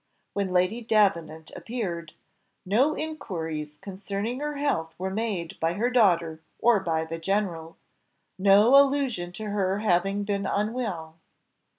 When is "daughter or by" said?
5.91-7.05